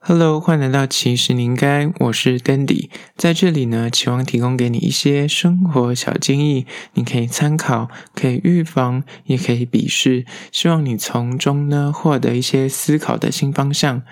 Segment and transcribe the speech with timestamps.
[0.00, 14.02] Hello，欢迎来到其实你应该，我是 Dandy，在这里呢，期望提供给你一些生活小建议，你可以参考，可以预防，也可以鄙视，希望你从中呢获得一些思考的新方向。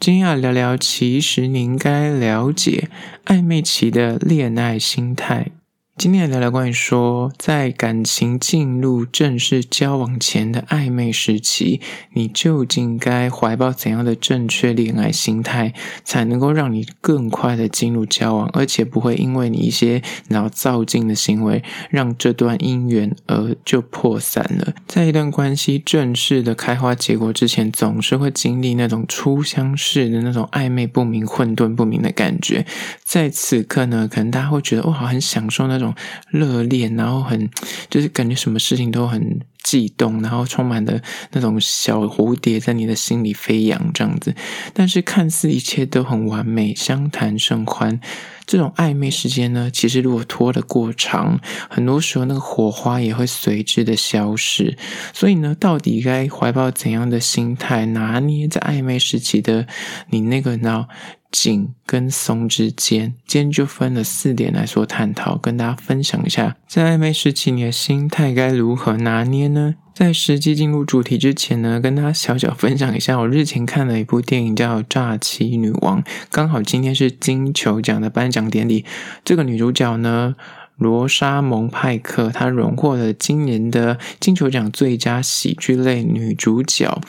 [0.00, 2.88] 今天要聊聊，其实你应该了解
[3.26, 5.50] 暧昧期的恋爱心态。
[5.96, 11.80] 今天来聊聊关于说，在感情进入正式交往前的暧昧时期，
[12.14, 24.74] 你究竟该怀抱怎样的正确恋爱心态，才能够让你更快的进入交往，而且不会因为你一些脑躁进的行为，让这段姻缘而就破散了。
[24.88, 32.66] 在一段关系正式的开花结果之前，总是会经历那种初相识的那种暧昧不明、混沌不明的感觉。
[33.04, 35.83] 在此刻呢，可能大家会觉得哇，很享受那种。
[36.28, 37.50] 热恋，然后很
[37.90, 41.00] 就是感觉什么事情都很悸动，然后充满了
[41.32, 44.32] 那种小蝴蝶在你的心里飞扬这样子。
[44.72, 47.98] 但是看似一切都很完美，相谈甚欢，
[48.46, 54.76] 这种暧昧时间呢，其实如果拖得过长，很多时候那个火花也会随之的消失。
[55.12, 59.66] 所以呢，到底该怀抱怎样的心态，拿捏在暧昧时期的
[60.10, 60.86] 你那个呢？
[61.34, 69.74] 紧跟松之间，今天就分了四点来说探讨，跟大家分享一下，在暧昧时期你的心态该如何拿捏呢？
[69.92, 78.84] 在实际进入主题之前呢，跟大家小小分享一下，我日前看了一部电影叫《诈欺女王》，刚好今天是金球奖的颁奖典礼，
[79.24, 80.36] 这个女主角呢，
[80.76, 87.00] 罗莎蒙派克，她荣获了今年的金球奖最佳喜剧类女主角。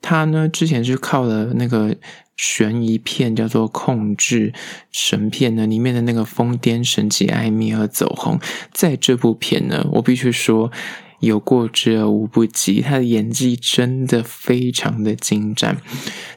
[0.00, 1.94] 她呢，之前是靠了那个。
[2.36, 4.52] 悬疑片叫做《控制
[4.90, 8.38] 神片》呢，里面的那个疯癫神奇艾米而走红。
[8.72, 10.72] 在这部片呢，我必须说
[11.20, 15.76] 有过之而无不及，他的演技真的非常的精湛。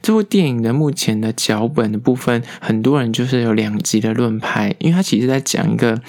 [0.02, 6.02] 这部电影的目前的脚本的部分，很多人就是有两极的论派，因为他其实在讲一个。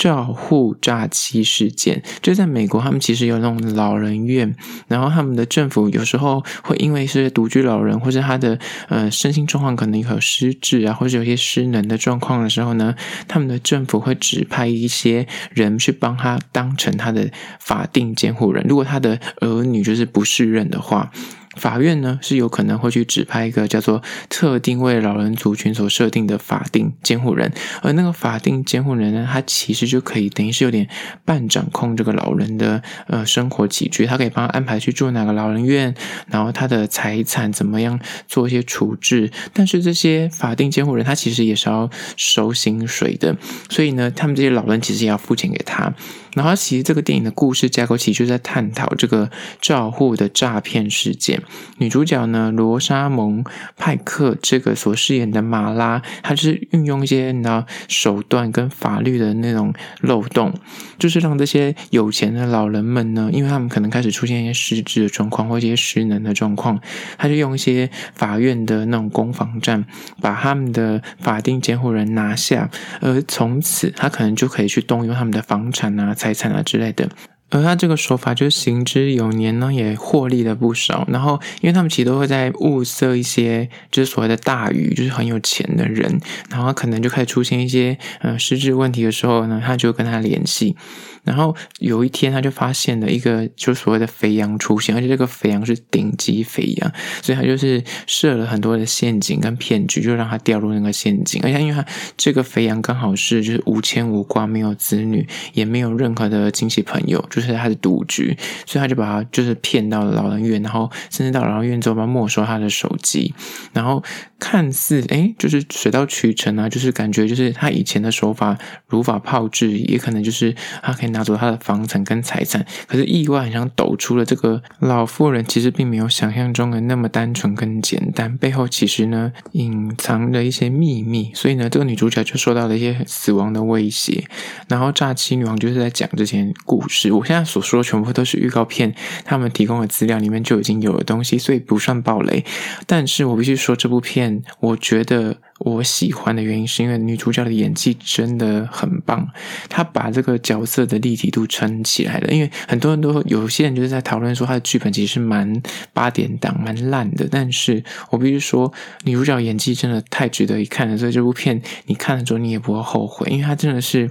[0.00, 4.56] 照护诈欺事件，就在美国，他们其实有那种老人院，
[4.88, 8.58] 然后他们的政府有时候会因为是独居老人，或者他的
[8.88, 12.94] 呃身心状况可能有失智啊，或者有些失能的状况的时候呢，
[13.28, 21.12] 他们的政府会指派一些人去帮他当成他的法定监护人，如果他的儿女就是不适任的话。
[21.60, 30.88] 法院呢是有可能会去指派一个叫做特定为老人族群所设定的法定监护人，而那个法定监护人呢，他其实就可以等于是有点
[31.26, 35.94] 半掌控这个老人的呃生活起居，他可以帮他安排去住哪个老人院，
[36.28, 39.30] 然后他的财产怎么样做一些处置。
[39.52, 43.36] 但是这些法定监护人他其实也是要收薪水的，
[43.68, 45.92] 所以呢，他们这些老人其实也要付钱给他。
[46.34, 49.28] 然后其实这个电影的故事架构其实就在探讨这个
[49.60, 51.42] 照护的诈骗事件。
[51.78, 53.44] 女主角呢，罗莎蒙
[53.76, 59.72] 派克这个所饰演的马拉，她就是运用一些你知道手段跟法律的那种
[60.02, 60.54] 漏洞，
[60.98, 66.80] 就是让这些有钱的老人们呢，因为他们可能开始出现一些失智的状况或一些失能的状况，
[67.18, 69.84] 他就用一些法院的那种攻防战，
[70.20, 76.14] 把他们的法定监护人拿下，而从此他可能就可以去动用他们的房产啊。
[76.20, 77.08] 财产啊之类的，
[77.50, 81.06] 而他这个手法就是行之有年呢，也获利了不少。
[81.10, 90.76] 然后，因为他们其实都会在物色一些就是所谓的大鱼，就是很有钱的人，然后可能就开始出现一些呃实质问题的时候呢，他就跟他联系。
[91.22, 96.92] 然后有一天，他就发现了一个就所谓的肥羊出现，而且这个肥羊是顶级肥羊，
[97.22, 101.42] 所以他就是设了很多的陷阱跟骗局，就让他掉入那个陷阱。
[101.44, 101.84] 而且因为他
[102.16, 113.34] 这个肥羊刚好是就是无牵无挂，没有子女，也没有任何的亲戚朋友，就是他的独居，所以他就把他就是骗到了老人院，然后甚至到老人院之后，把没收他的手机，
[113.74, 114.02] 然后
[114.38, 118.56] 看似诶就是水到渠成啊，就是感觉就是他以前的手法
[118.88, 121.10] 如法炮制，也可能就是他可以。
[121.10, 134.24] 拿拿走他的房产跟财产，可是意外好像抖出了这个老妇人，其实并没有想象中的那么单纯跟简单，背后其实呢隐藏着一些秘密，所以呢这个女主角就受到了一些死亡的威胁。
[134.66, 138.94] 然后诈欺女王就是在讲这些故事，我现在所说的全部都是预告片，
[139.26, 142.46] 他们提供的资料里面就已经有的东西，所以不算暴雷。
[142.86, 145.36] 但是我必须说这部片，我觉得。
[145.60, 149.28] 我喜欢的原因是因为女主角的演技真的很棒，
[149.68, 152.32] 她把这个角色的立体度撑起来了。
[152.32, 155.62] 因为很多人都有些人就是在讨论说她的剧本其实蛮
[155.92, 158.72] 八点档、蛮烂的，但是我必须说
[159.04, 160.96] 女主角演技真的太值得一看了。
[160.96, 164.10] 所以这部片你看了之后你也不会后悔，因为她真的是。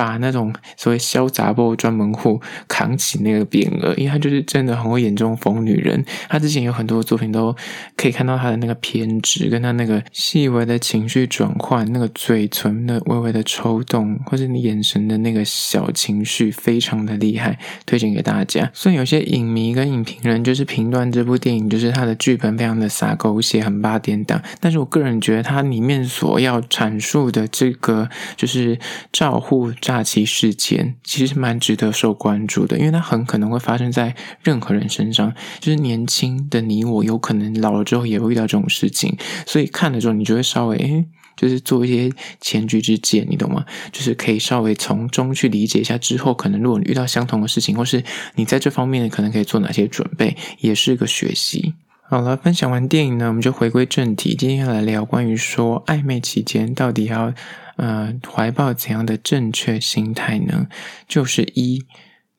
[0.00, 6.02] 把那种所谓潇洒波专门户扛起那个匾额，因为他就是真的很会演这种疯女人。
[6.26, 7.54] 他之前有很多作品都
[7.98, 18.70] 可以看到他的那个偏执，跟他那个细微的情绪转换，那个嘴唇的微微的抽动，或者你眼神的那个小情绪，非常的厉害，推荐给大家。
[18.72, 24.40] 所以有些影迷跟影评人就是评断这部电影，就是他的剧本非常的洒狗血，很八点档。
[24.60, 28.78] 但是我个人觉得，它里面所要阐述的这个就是
[29.12, 39.16] 照护诈欺事件，其实蛮值得受关注的，因为它很可能会发生在任何人身上，就是年轻的你我，有可能老了之后也会遇到这种事情。
[39.48, 41.04] 所以看的时候，你就会稍微诶，
[41.36, 43.64] 就是做一些前车之鉴，你懂吗？
[43.90, 48.04] 就是可以稍微从中去理解一下，之后可能如果你遇到相同的事情，或是
[48.36, 51.74] 你在这方面可能可以做哪些准备，也是一个学习。
[52.08, 54.36] 好了，分享完电影呢，我们就回归正题。
[54.36, 57.32] 今天要来聊关于说暧昧期间到底要
[57.80, 60.68] 呃怀抱怎样的正确心态呢？
[61.08, 61.82] 就是一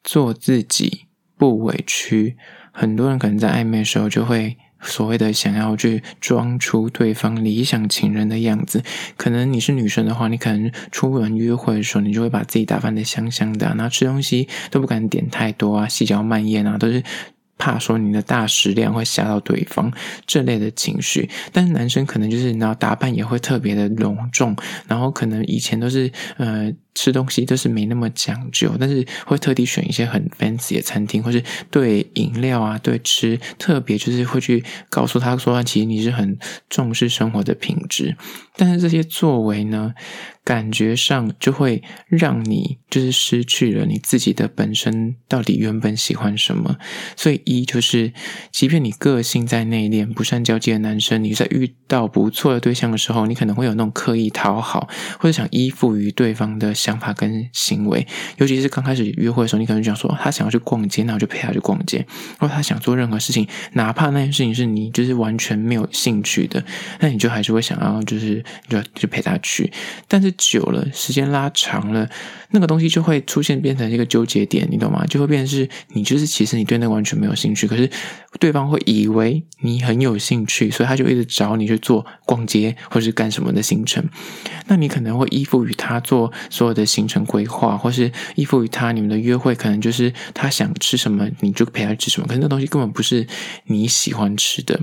[0.04, 2.38] 做自己，不委屈。
[2.72, 8.84] 很多人可能在暧昧的时候就会所谓的想要去装出对方理想情人的样子。
[9.18, 17.04] 可能你是女生的话，你可能出门约会的时候，你就会把自己打扮得香香的，然后吃东西都不敢点太多啊，细嚼慢咽啊，都是。
[17.62, 19.94] 怕说你的大食量会吓到对方
[20.26, 24.56] 这类的情绪，但是男生可能就是然后打扮也会特别的隆重，
[24.88, 26.74] 然后可能以前都是呃。
[26.94, 36.38] 吃东西都是没那么讲究，但是会特地选一些很 fancy 的餐厅，或是对饮料啊、对吃特别，就是会去告诉他说，其实你是很
[36.70, 38.16] 重视生活的品质。
[38.58, 39.94] 但是这些作为呢，
[40.44, 46.76] 感觉上就会让你就是失去了你自己的本身到底原本喜欢什么。
[47.16, 48.12] 所以一就是，
[48.52, 56.76] 即便你个性在内敛、不善交际的男生，你在遇到不错的对象的时候，你可能会有那种刻意讨好或者想依附于对方的。
[56.82, 58.06] 想法跟行为，
[58.38, 62.00] 尤其是刚开始约会的时候，你可能想说，他想要去逛街，那我就陪他去逛街；
[62.40, 66.64] 或他想做任何事情，哪怕那件事情是你就是完全没有兴趣的，
[67.00, 69.72] 那你就还是会想要就是就就陪他去。
[70.08, 72.10] 但是久了，时间拉长了，
[72.50, 75.06] 那个东西就会出现变成一个纠结点，你懂吗？
[75.08, 77.88] 就会变成是你就是其实你对那完全没有兴趣，可是
[78.40, 84.04] 对方会以为你很有兴趣，所以他就一直找你去做逛街或是干什么的行程。
[84.68, 92.28] 那你可能会依附于他做所的行程规划，或是依附于他，你们的约会可能就是他想吃什么，你就陪他吃什么。
[92.28, 93.28] 可那东西根本不是
[93.66, 94.80] 你喜欢吃的，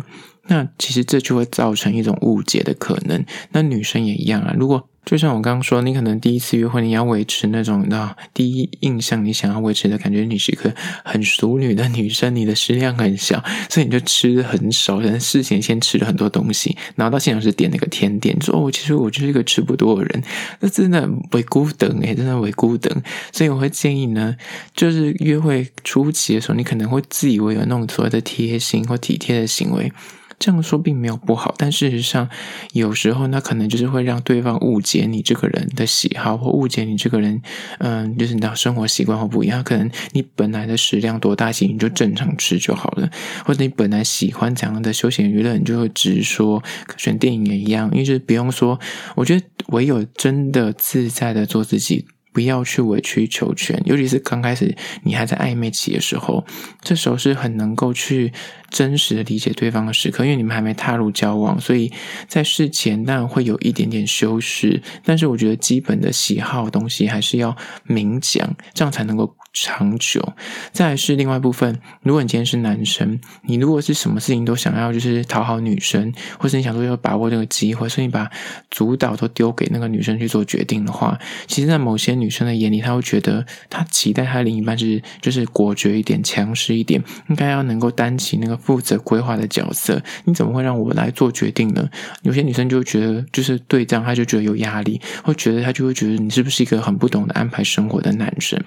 [0.48, 3.24] 那其实这就会造成一种误解的可能。
[3.52, 4.88] 那女生也一样啊，如果。
[5.08, 10.70] 就像我刚刚说，你可能第一次约会，你要维持那种的第一印象，你想要维持的感觉，你是一个
[11.02, 20.22] 很淑女的女生，你的食量很小，所以你就吃的很少，可能事前先吃了很多东西，然后到现场是点那个甜点，说哦，其实我就是一个吃不多的人，
[20.60, 23.02] 那真的为孤等诶，真的为孤等，
[23.32, 24.36] 所以我会建议呢，
[24.74, 29.90] 就是约会初期的时候，你可能会自以为有那种所谓的贴心或体贴的行为。
[30.38, 32.28] 这样说并没有不好，但事实上，
[32.72, 37.42] 有时候那可能就是会让对方误解你这个人的喜好，或误解你这个人，
[37.78, 39.62] 嗯，就是你的生活习惯或不一样。
[39.64, 43.10] 可能你本来的食量多大，型你就正常吃就好了，
[43.44, 46.62] 或者你本来喜欢怎样的休闲娱乐，你就会直说。
[46.96, 48.78] 选电影也一样，因为就是不用说。
[49.16, 52.06] 我觉得唯有真的自在的做自己。
[52.38, 56.46] 不要去委曲求全，尤其是刚开始你还在暧昧期的时候，
[56.80, 58.32] 这时候是很能够去
[58.70, 61.92] 真实的理解对方的时刻，因为你们还没踏入交往，所以
[62.28, 69.37] 在事前当然会有一点点修饰，但是我觉得基本的喜好东西还是要明讲，这样才能够。
[69.52, 70.34] 长久，
[70.72, 71.80] 再来是另外一部分。
[72.02, 78.30] 如果你今天是男生，你如果是什么事情都想要，就是讨好女生，或是你想说要把握这个机会，所以你把
[78.70, 90.00] 主导都丢给那个女生去做决定的话，其实，在某些女生的眼里，她会觉得她期待她的另一半是就是果决一点、强势一点，应该要能够担起那个负责规划的角色。
[90.24, 91.88] 你怎么会让我来做决定呢？
[92.22, 98.62] 有些女生就觉得，就是对这样，她就觉得有压力，会觉得她就会觉得你是不是一个很不懂得安排生活的男生？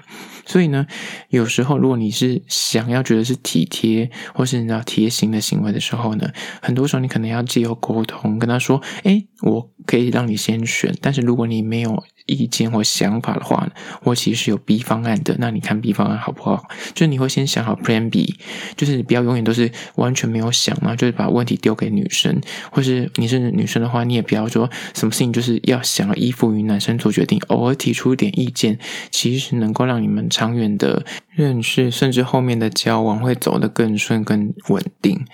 [0.45, 0.85] 所以呢，
[1.29, 6.31] 有时候如果你是想要觉得是体贴，或是你知道贴心的行为的时候呢，
[6.61, 13.67] 很多时候你可能要借由沟通跟他说：“哎，我可以让你先选，但是如果你没有意见或想法的话，
[14.03, 15.35] 我其实是有 B 方案的。
[15.39, 16.63] 那你看 B 方案好不好？
[16.93, 18.35] 就是你会先想好 Plan B，
[18.75, 35.25] 就是你不要永远都是完全没有想嘛，就是把问题丢给女生，或是你是女生的话，你也不要说什么事情就是要想要依附于男生做决定，偶尔提出一点意见，其实能够让你们长远的认识，甚至后面的交往会走得更顺、更稳定。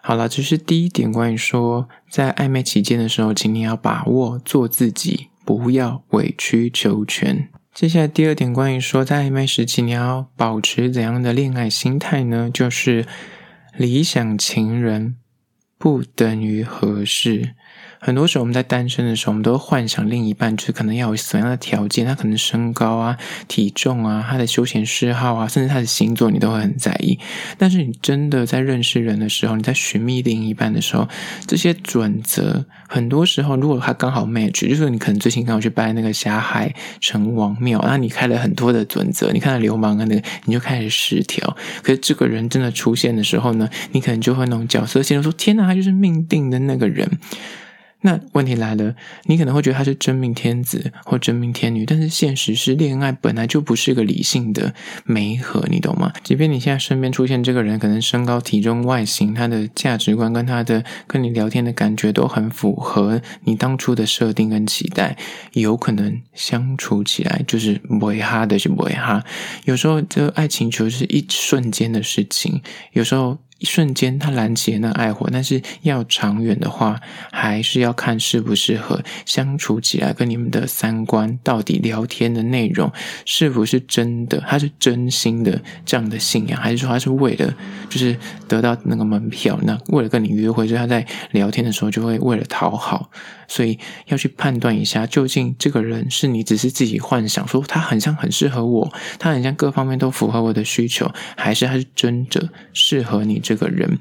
[0.00, 5.28] 好了，这是第一点，关于说在暧昧期间的时候，请你要把握做自己。
[5.46, 7.48] 不要委曲求全。
[7.72, 12.50] 接下来第二点，关于说在暧昧时期你要保持怎样的恋爱心态呢？
[12.52, 13.06] 就是
[13.76, 15.16] 理想情人
[15.78, 17.54] 不等于合适。
[18.06, 27.18] 很多时候我们在单身的时候，我们都幻想另一半就是可能要有什么样的条件，他可能身高啊、体重啊、他的休闲嗜好啊，甚至他的星座，你都会很在意。
[27.58, 31.08] 但是你真的在认识人的时候，你在寻觅另一半的时候，
[31.48, 41.56] 这些准则很多时候，如果他刚好 match，就是你可能最近刚好去拜那个霞海城隍庙，然后你开了很多的准则，你看到流氓啊那个，你就开始失调。
[41.82, 47.18] 可是这个人真的出现的时候呢，你可能就会那种角色陷入，说天哪，他就是命定的那个人。
[48.02, 54.74] 那问题来了，你可能会觉得他是真命天子或真命天女，但是现实是恋爱本来就不是个理性的
[55.04, 56.12] 媒合，你懂吗？
[56.22, 65.16] 即便你现在身边出现这个人，可能身高、体重、外形，他的价值观跟他的跟你聊天的感觉都很符合你当初的设定跟期待，
[65.54, 69.24] 有可能相处起来就是不会哈的，是不会哈。
[69.64, 72.62] 有时候这爱情就是一瞬间的事情，
[72.92, 73.38] 有时候。
[73.58, 77.00] 一瞬间，他燃起那爱火，但是要长远的话，
[77.32, 82.92] 还是要看适不适合相处起来，跟你们的三观到底聊天的内容
[83.24, 87.54] 是不是真的，他是真心的这样的信仰，还是说他是为了
[87.88, 93.10] 就是得到那个门票，那为了跟你约会，所以他在聊天的时候就会为了讨好。
[93.48, 103.98] 所以要去判断一下，究竟这个人是你只是自己幻想说他很像很适合我，他很像各方面都符合我的需求，还是他是真的适合你这个人？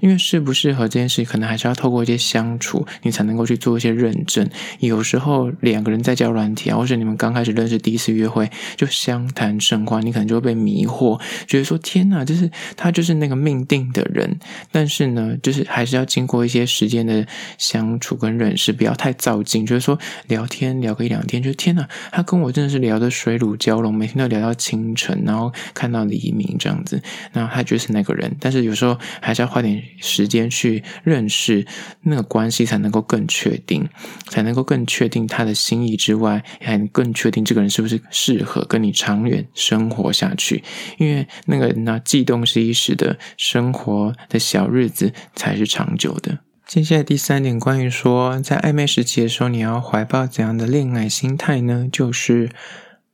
[0.00, 4.48] 因为适不适合这件事，可能还是要透过一些相处，你才能够去做一些认证。
[4.78, 14.38] 有时候两个人在交软体啊，或者你们刚开始认识第一次约会就相谈甚欢，你可能就会被迷惑，觉得说天哪，就是他就是那个命定的人。
[14.70, 17.26] 但是呢，就是还是要经过一些时间的
[17.58, 18.74] 相处跟认识。
[18.74, 27.00] 不要太躁进，就是说聊天聊个一两天，就天哪，他跟我真的是聊得水乳交融，每天都聊到清晨，然后看到黎明这样子，
[27.32, 28.30] 那他就是那个人。
[28.40, 31.66] 但是有时候说还是要花点时间去认识
[32.02, 33.88] 那个关系，才能够更确定，
[34.28, 40.62] 才能够更确定他的心意之外，还更确定这个人是不是适合跟你长远生活下去。
[40.98, 46.38] 因为那个那悸动是一时的，生活的小日子才是长久的。
[46.66, 51.86] 接下来第三点，关于说在暧昧时期的时候，你要怀抱怎样的恋爱心态呢？
[51.92, 52.50] 就是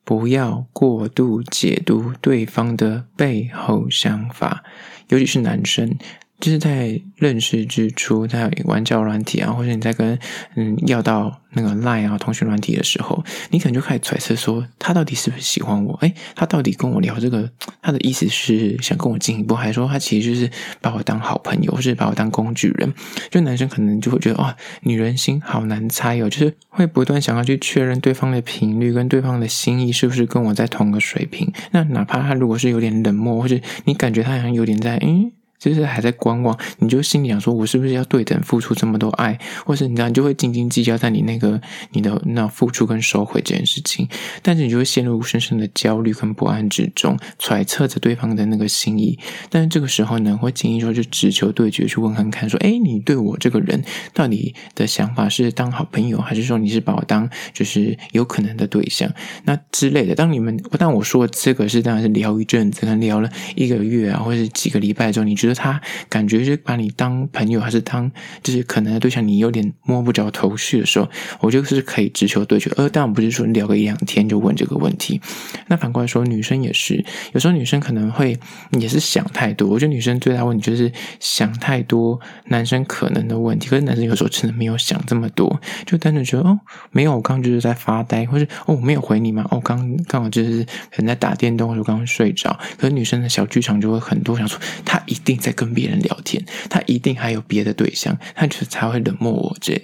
[0.05, 4.63] 不要过度解读对方的背后想法，
[5.11, 5.97] 尤其是男生。
[6.41, 10.19] 就是在认识之初，在玩交友软体啊，或者你在跟
[10.57, 15.95] 嗯要到那个 Line 啊通讯软体的时候，你可能就开始揣测说，他到底是不是喜欢我？
[16.01, 17.51] 诶，他到底跟我聊这个，
[17.83, 22.93] 他的意思是想跟我进一步，还是说他其实就是把我当好朋友，或是把我当工具人？
[23.31, 31.53] 就男生可能就会觉得，哇，女人心好难猜哦，就是会不断想要去确认对方的频率跟对方的心意是不是跟我在同个水平。
[31.73, 35.33] 那哪怕他如果是有点冷漠，或者你感觉他好像有点在，嗯。
[35.61, 44.09] 就是还在观望，你就心里想说，我是不是要对等付出这么多爱，或是你知道，就会斤斤计较在你那个你的那付出跟收回这件事情，
[44.43, 49.19] 但是你就会陷入深深的焦虑跟不安之中，揣测着对方的那个心意。
[49.51, 59.13] 但是这个时候呢，会建议说，就只求对决去问看看，说，哎，你对我这个人到底的想法是当好朋友，还是说你是把我当就是有可能的对象，
[59.45, 60.15] 那之类的。
[60.15, 65.50] 当你们，当我说这个是当然是聊一阵子，可能聊了一个月啊，或者是几个礼拜之后，你觉得。
[65.55, 68.11] 他感觉是把你当朋友，还是当
[68.43, 69.21] 就是可能的对象？
[69.27, 71.09] 你有点摸不着头绪的时候，
[71.41, 72.71] 我就是可以直球对决。
[72.77, 75.21] 而当然不是说聊个一两天就问这个问题。
[75.69, 78.39] 那反过来说，女生也是，有时候女生可能会
[78.73, 79.69] 也是想太多。
[79.69, 83.69] 我觉得女生最大问题就是想太多，男生可能的问题。
[83.69, 89.47] 可是男生有时候真的没有想这么多，就单纯觉得哦，没有，我刚刚就是在发呆，或是哦，我没有回你吗？
[89.51, 92.59] 哦，刚刚好就是可能在打电动，或者刚刚睡着。
[92.79, 95.40] 可是女生的小剧场就会很多，想说她一定。
[95.41, 99.75] 在跟别人聊天，他一定还有别的对象，他就才会冷漠我这。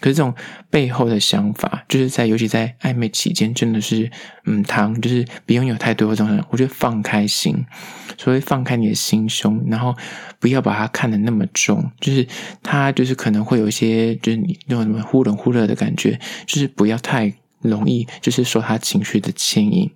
[0.00, 0.34] 可是这种
[0.70, 4.10] 背后的想法，就是在尤其在暧昧期间，真的是
[4.46, 7.66] 嗯，他就是不用有太多这种，我觉得放开心，
[8.16, 9.94] 所以放开你的心胸，然后
[10.38, 12.26] 不要把它看得那么重，就是
[12.62, 19.90] 他就是可能会有一些就是你那种忽冷忽热的感觉，就是不要太容易，就是受他情绪的牵引。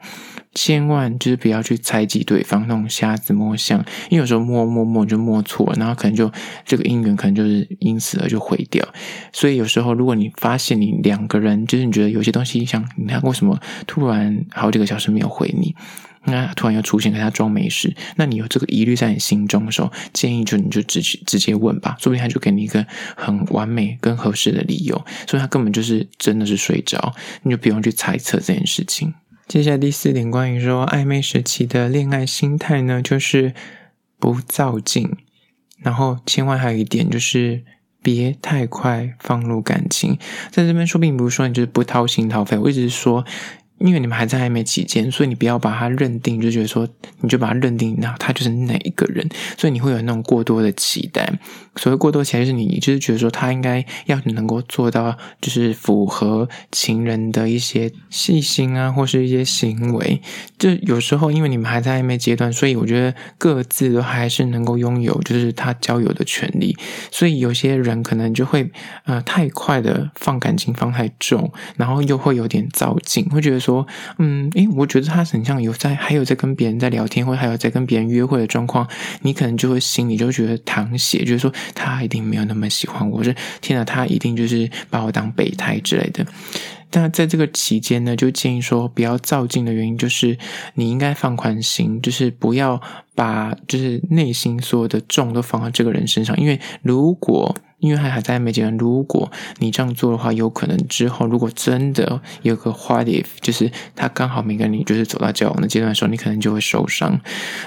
[0.54, 6.30] 千万就是不要去猜忌对方那种瞎子摸象，因为有时候摸摸摸就摸错了，然后可能就
[6.64, 8.86] 这个姻缘可能就是因此而就毁掉。
[9.32, 15.74] 所以有时候如果你发现你两个人就是你觉得有些东西像你看为什么突然好几个小时没有回你，
[16.26, 24.94] 那突然又出现跟他装没事，那你有这个疑虑在你心中的时候，建议就你就直直接问吧，说不定他就给你一个很完美跟合适的理由，
[25.28, 29.12] 所以他根本就是真的是睡着，你就不用去猜测这件事情。
[29.46, 33.52] 接下来第四点，关于说暧昧时期的恋爱心态呢，就是
[34.18, 35.10] 不躁进，
[35.78, 37.62] 然后千万还有一点就是
[38.02, 40.18] 别太快放入感情。
[40.50, 43.26] 在这边说，并不是说你就是不掏心掏肺，我一直说。
[43.78, 46.88] 因为你们还在暧昧期间，所以你不要把他认定，就觉得说
[47.20, 49.28] 你就把他认定，那他就是哪一个人，
[49.58, 51.32] 所以你会有那种过多的期待。
[51.76, 60.22] 所谓过多期待，就是你就是觉得说他应该要能够做到，就是符合情人的一些细心啊，或是一些行为。
[60.56, 66.76] 就有时候因为你们还在暧昧阶段，所以我觉得各自都还是能够拥有，就是他交友的权利。
[67.10, 68.70] 所以有些人可能就会
[69.04, 73.86] 呃太快的放感情放太重，然后又会有点造进，会觉得说。
[74.18, 78.86] 嗯，诶，我觉得他很像有在，还有在跟别人在聊天，或者还有在跟别人约会的状况，
[79.22, 86.26] 你可能就会心里就觉得淌血，就是说他一定没有那么喜欢我，是天哪，他一定就是把我当备胎之类的。
[86.90, 90.38] 但在这个期间呢，就建议说不要躁进的原因，就是
[90.74, 92.80] 你应该放宽心，就是不要
[93.14, 97.56] 把就是内心所有的重都放到这个人身上，因为如果。
[97.78, 107.20] 因为还还在暧昧阶段，如果你这样做的话，有可能之后如果真的有个 what if，就是他刚好没跟你就是走到交往的阶段的时候，你可能就会受伤。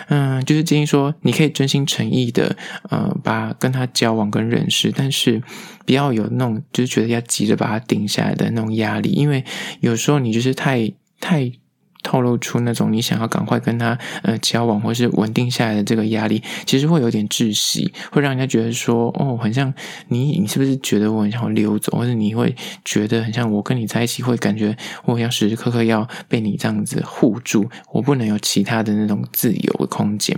[0.10, 2.56] 嗯，就是建议说，你可以真心诚意的，
[2.90, 5.42] 呃，把跟他交往跟认识，但是
[5.86, 9.44] 不要有那种就是觉得要急着把他定下来的那种压力，因为
[9.82, 11.52] 有时候你就是太太。
[12.04, 19.74] 透露出那种你想要赶快跟他呃交往或是稳定下来的这个压力，其实会有点窒息，会让人家觉得说哦，很像
[20.08, 24.76] 你，你是不是觉得我很想溜走，或者你会觉得很像我跟你在一起会感觉
[25.06, 30.38] 我要时时刻刻要被你这样子护住，我不能有其他的那种自由的空间。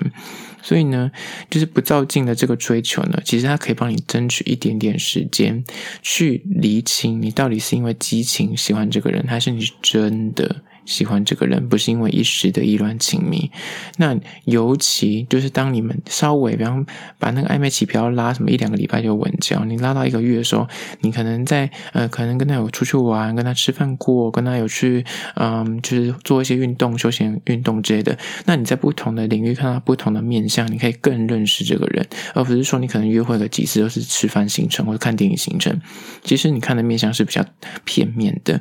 [0.61, 1.09] 所以呢，
[1.49, 5.63] 就是不照镜的这个追求呢，其实它可以帮你争取一点点时间，
[6.01, 10.63] 去厘清你到底是因为激情喜欢这个人，还是你是真的。
[10.89, 13.51] 喜欢这个人不是因为一时的意乱情迷，
[13.97, 16.83] 那尤其就是当你们稍微，比方
[17.19, 20.67] 把那个暧昧期不要拉什么一两个礼拜就稳交，你拉到一个月的时候，
[21.01, 28.17] 你可能在呃，可能跟他有出去玩，跟他吃饭过，跟他有去嗯，就是做一些运动、休闲运动之类的。
[28.45, 35.79] 那你在不同的领域看到不同的面相，你可以更认识这个人，而不是说你可能约会个几次都是吃饭行程或者看电影行程。
[36.23, 37.45] 其实你看的面相是比较
[37.85, 38.59] 片面的，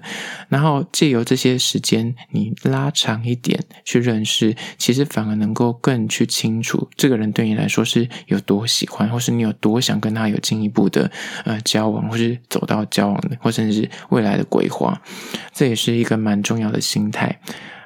[0.51, 2.15] 然后借由这些时间。
[2.31, 11.11] 你拉长一点去认识，其实反而能够更去清楚这个人对你来说是有多喜欢，或是你有多想跟他有进一步的
[11.45, 15.01] 呃交往，或是走到交往的，或甚至是未来的规划。
[15.53, 17.41] 这也是一个蛮重要的心态。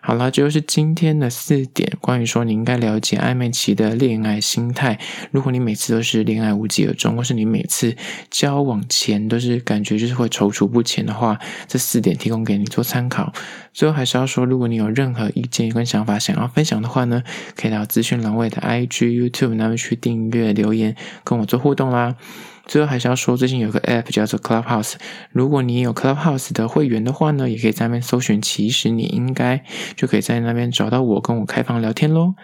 [0.05, 4.99] 好了，这就是今天的四点，关于说你应该了解暧昧期的恋爱心态。
[5.31, 7.95] 如果你每次都是恋爱无疾而终，或是你每次
[8.29, 11.39] 交往前都是感觉就是会踌躇不前的话，
[11.69, 13.33] 这四点提供给你做参考。
[13.73, 17.23] 最后还是要说，如果你有任何意见跟想法想要分享的话呢，
[17.55, 22.17] 可以到资讯栏位的 IG、YouTube 那边去订阅留言，跟我做互动啦。
[22.67, 24.95] 最后还是要说，最近有个 App 叫做 Clubhouse，
[25.31, 29.65] 如果你有 Clubhouse 的会员的话呢，也可以在那边搜寻，其实你应该
[29.97, 32.35] 就可以在那边找到我，跟我开房聊天喽。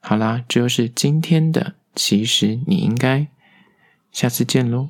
[0.00, 3.26] 好啦，这就是今天的，其实你应该，
[4.10, 4.88] 下次见喽。